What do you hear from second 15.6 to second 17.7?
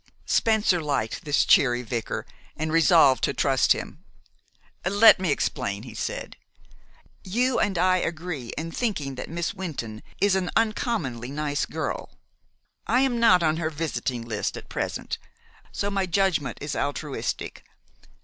so my judgment is altruistic.